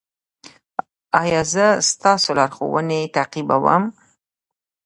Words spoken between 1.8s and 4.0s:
ستاسو لارښوونې تعقیبوم؟